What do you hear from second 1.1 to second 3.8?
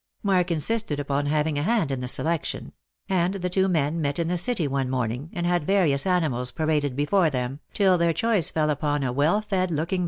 having a hand in the selection; and the two